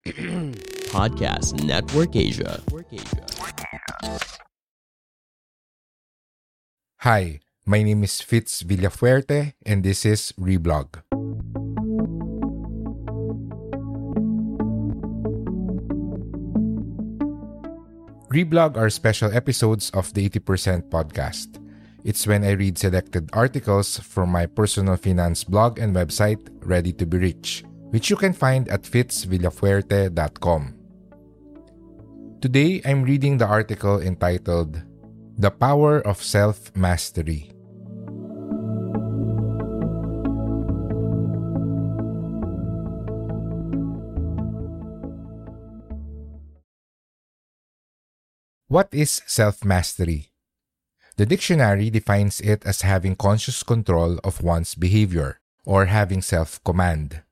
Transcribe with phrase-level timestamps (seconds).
[0.96, 2.62] Podcast Network Asia.
[7.04, 11.04] Hi, my name is Fitz Villafuerte, and this is Reblog.
[18.32, 21.60] Reblog are special episodes of the 80% podcast.
[22.04, 27.04] It's when I read selected articles from my personal finance blog and website, Ready to
[27.04, 30.74] Be Rich, which you can find at fitzvillafuerte.com.
[32.40, 34.80] Today, I'm reading the article entitled
[35.36, 37.52] The Power of Self Mastery.
[48.70, 50.30] What is self mastery?
[51.16, 57.22] The dictionary defines it as having conscious control of one's behavior or having self command.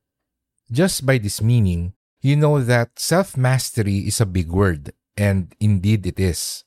[0.71, 6.07] Just by this meaning, you know that self mastery is a big word, and indeed
[6.07, 6.65] it is.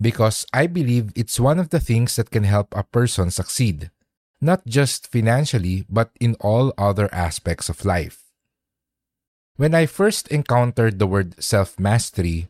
[0.00, 3.90] Because I believe it's one of the things that can help a person succeed,
[4.40, 8.22] not just financially, but in all other aspects of life.
[9.56, 12.48] When I first encountered the word self mastery,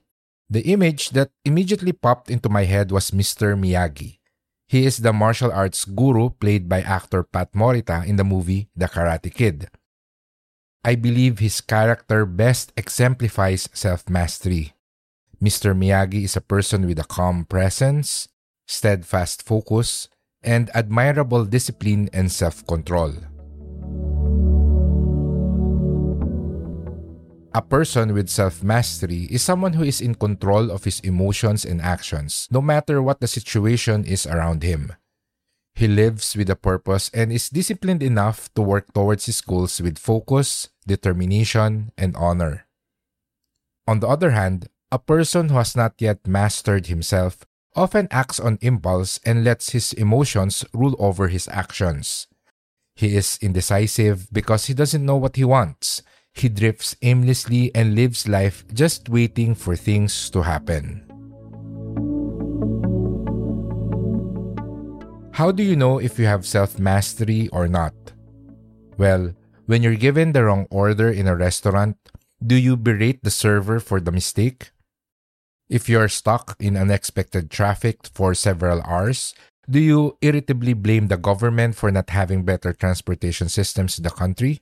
[0.50, 3.54] the image that immediately popped into my head was Mr.
[3.54, 4.18] Miyagi.
[4.66, 8.88] He is the martial arts guru played by actor Pat Morita in the movie The
[8.88, 9.70] Karate Kid.
[10.84, 14.74] I believe his character best exemplifies self mastery.
[15.42, 15.74] Mr.
[15.74, 18.28] Miyagi is a person with a calm presence,
[18.66, 20.08] steadfast focus,
[20.42, 23.14] and admirable discipline and self control.
[27.54, 31.82] A person with self mastery is someone who is in control of his emotions and
[31.82, 34.92] actions, no matter what the situation is around him.
[35.78, 39.96] He lives with a purpose and is disciplined enough to work towards his goals with
[39.96, 42.66] focus, determination, and honor.
[43.86, 47.46] On the other hand, a person who has not yet mastered himself
[47.76, 52.26] often acts on impulse and lets his emotions rule over his actions.
[52.96, 56.02] He is indecisive because he doesn't know what he wants.
[56.34, 61.07] He drifts aimlessly and lives life just waiting for things to happen.
[65.38, 67.94] How do you know if you have self mastery or not?
[68.98, 71.94] Well, when you're given the wrong order in a restaurant,
[72.44, 74.72] do you berate the server for the mistake?
[75.70, 79.32] If you're stuck in unexpected traffic for several hours,
[79.70, 84.58] do you irritably blame the government for not having better transportation systems in the country?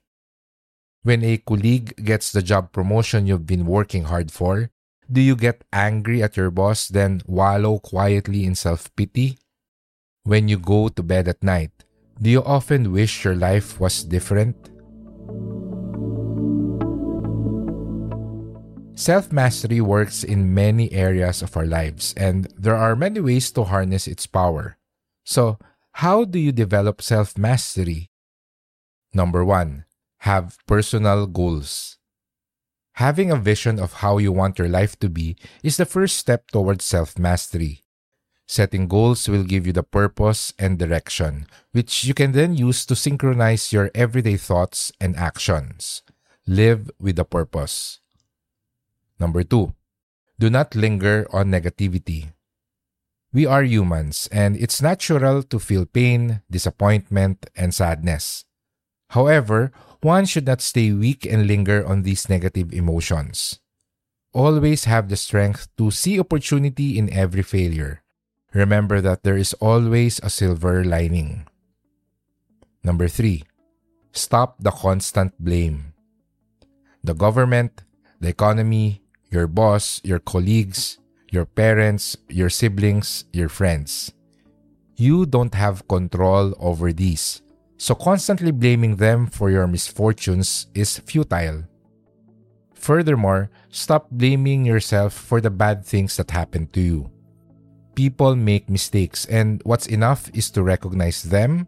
[1.05, 4.69] When a colleague gets the job promotion you've been working hard for,
[5.11, 9.39] do you get angry at your boss then wallow quietly in self pity?
[10.27, 11.71] When you go to bed at night,
[12.21, 14.59] do you often wish your life was different?
[18.99, 23.71] Self mastery works in many areas of our lives, and there are many ways to
[23.71, 24.79] harness its power.
[25.23, 25.63] So,
[26.03, 28.11] how do you develop self mastery?
[29.15, 29.85] Number one,
[30.27, 31.99] have personal goals.
[32.99, 36.51] Having a vision of how you want your life to be is the first step
[36.51, 37.86] towards self mastery.
[38.47, 42.95] Setting goals will give you the purpose and direction, which you can then use to
[42.95, 46.03] synchronize your everyday thoughts and actions.
[46.47, 47.99] Live with a purpose.
[49.19, 49.75] Number two,
[50.39, 52.31] do not linger on negativity.
[53.33, 58.45] We are humans, and it's natural to feel pain, disappointment, and sadness.
[59.11, 63.59] However, one should not stay weak and linger on these negative emotions.
[64.33, 68.03] Always have the strength to see opportunity in every failure.
[68.57, 71.45] Remember that there is always a silver lining.
[72.83, 73.45] Number three,
[74.13, 75.93] stop the constant blame.
[77.05, 77.85] The government,
[78.19, 80.97] the economy, your boss, your colleagues,
[81.31, 84.15] your parents, your siblings, your friends.
[84.97, 87.43] You don't have control over these,
[87.77, 91.69] so constantly blaming them for your misfortunes is futile.
[92.73, 97.11] Furthermore, stop blaming yourself for the bad things that happen to you.
[97.97, 101.67] People make mistakes, and what's enough is to recognize them,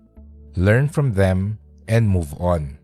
[0.61, 1.57] learn from them,
[1.89, 2.77] and move on.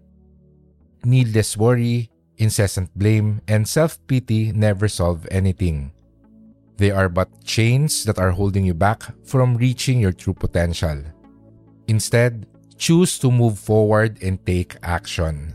[1.05, 2.09] Needless worry,
[2.41, 5.93] incessant blame, and self pity never solve anything.
[6.81, 11.05] They are but chains that are holding you back from reaching your true potential.
[11.87, 12.49] Instead,
[12.81, 15.55] choose to move forward and take action.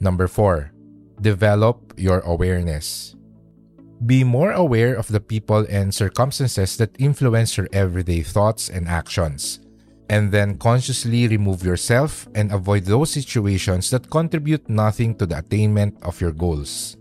[0.00, 0.74] Number four,
[1.22, 3.14] develop your awareness.
[4.06, 9.60] Be more aware of the people and circumstances that influence your everyday thoughts and actions,
[10.10, 16.02] and then consciously remove yourself and avoid those situations that contribute nothing to the attainment
[16.02, 16.96] of your goals.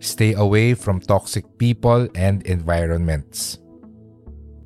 [0.00, 3.58] Stay away from toxic people and environments.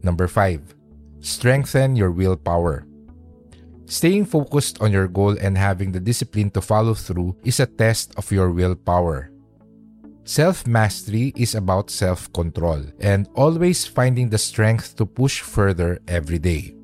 [0.02, 0.62] Number 5.
[1.18, 2.86] Strengthen your willpower.
[3.86, 8.14] Staying focused on your goal and having the discipline to follow through is a test
[8.16, 9.32] of your willpower.
[10.28, 16.36] Self mastery is about self control and always finding the strength to push further every
[16.36, 16.76] day.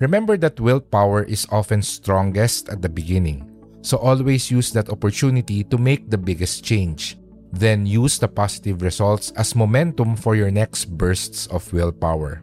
[0.00, 3.44] Remember that willpower is often strongest at the beginning,
[3.84, 7.20] so always use that opportunity to make the biggest change.
[7.52, 12.40] Then use the positive results as momentum for your next bursts of willpower.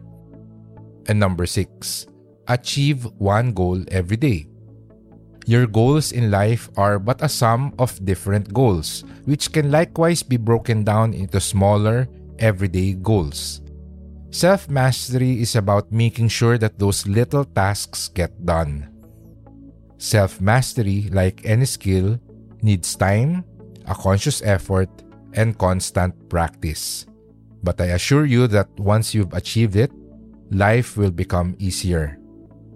[1.10, 2.06] And number six,
[2.46, 4.46] achieve one goal every day.
[5.44, 10.36] Your goals in life are but a sum of different goals, which can likewise be
[10.36, 12.08] broken down into smaller,
[12.38, 13.60] everyday goals.
[14.30, 18.88] Self mastery is about making sure that those little tasks get done.
[19.98, 22.18] Self mastery, like any skill,
[22.62, 23.44] needs time,
[23.86, 24.88] a conscious effort,
[25.34, 27.06] and constant practice.
[27.62, 29.92] But I assure you that once you've achieved it,
[30.50, 32.18] life will become easier.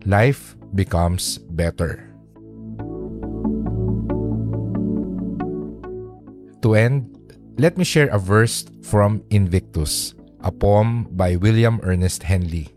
[0.04, 2.07] Life becomes better.
[6.62, 7.14] To end,
[7.58, 12.69] let me share a verse from Invictus, a poem by William Ernest Henley.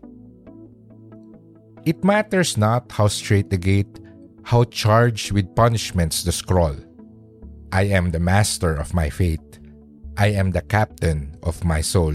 [1.84, 3.98] It matters not how straight the gate,
[4.44, 6.76] how charged with punishments the scroll.
[7.72, 9.58] I am the master of my fate.
[10.16, 12.14] I am the captain of my soul.